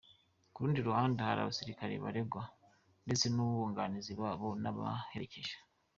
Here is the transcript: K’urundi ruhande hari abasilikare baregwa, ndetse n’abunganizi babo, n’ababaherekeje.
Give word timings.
K’urundi 0.53 0.79
ruhande 0.87 1.19
hari 1.27 1.39
abasilikare 1.41 1.93
baregwa, 2.05 2.43
ndetse 3.05 3.25
n’abunganizi 3.29 4.13
babo, 4.21 4.47
n’ababaherekeje. 4.61 5.55